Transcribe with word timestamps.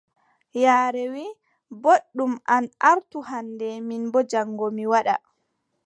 Yaare 0.63 1.03
wii: 1.13 1.37
booɗɗum 1.81 2.33
an 2.55 2.65
artu 2.91 3.17
hannde, 3.29 3.67
min 3.87 4.03
boo 4.11 4.27
jaŋgo 4.31 4.65
mi 4.75 4.83
waɗa. 4.91 5.15